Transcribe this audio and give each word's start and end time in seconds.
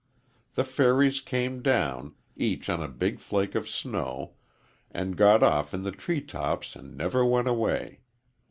The 0.55 0.63
fairies 0.63 1.19
came 1.19 1.61
down, 1.61 2.15
each 2.35 2.71
on 2.71 2.81
a 2.81 2.87
big 2.87 3.19
flake 3.19 3.53
of 3.53 3.69
snow, 3.69 4.33
and 4.89 5.15
got 5.15 5.43
off 5.43 5.75
in 5.75 5.83
the 5.83 5.91
tree 5.91 6.21
tops 6.21 6.75
and 6.75 6.97
never 6.97 7.23
went 7.23 7.47
away. 7.47 7.99